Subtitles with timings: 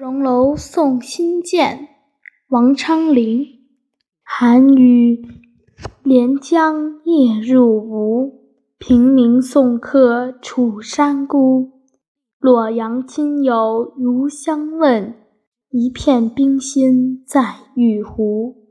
[0.00, 1.88] 重楼送辛渐
[2.48, 3.46] 王昌龄。
[4.22, 5.28] 寒雨
[6.02, 8.32] 连江夜入吴
[8.78, 11.82] 平明送客楚山孤
[12.38, 15.14] 洛阳亲友如相问
[15.68, 18.64] 一片冰心在玉壶